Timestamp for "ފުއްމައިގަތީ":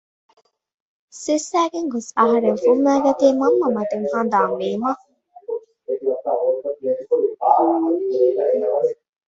2.63-3.27